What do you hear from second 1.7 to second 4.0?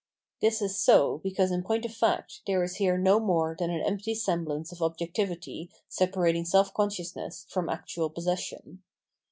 of fact there is here no more than an